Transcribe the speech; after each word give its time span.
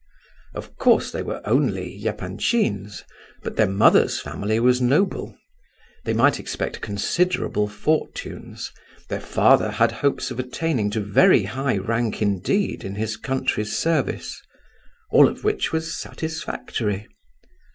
Of 0.55 0.77
course 0.77 1.11
they 1.11 1.21
were 1.21 1.43
only 1.47 1.95
Epanchins, 2.07 3.03
but 3.43 3.55
their 3.55 3.69
mother's 3.69 4.19
family 4.19 4.59
was 4.59 4.81
noble; 4.81 5.37
they 6.05 6.13
might 6.13 6.39
expect 6.39 6.81
considerable 6.81 7.67
fortunes; 7.67 8.71
their 9.09 9.19
father 9.19 9.69
had 9.69 9.91
hopes 9.91 10.31
of 10.31 10.39
attaining 10.39 10.89
to 10.89 11.01
very 11.01 11.43
high 11.43 11.77
rank 11.77 12.19
indeed 12.19 12.83
in 12.83 12.95
his 12.95 13.15
country's 13.15 13.77
service—all 13.77 15.27
of 15.27 15.43
which 15.43 15.71
was 15.71 15.93
satisfactory. 15.95 17.07